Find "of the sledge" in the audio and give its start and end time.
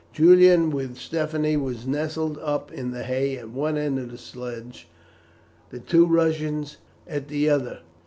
3.99-4.87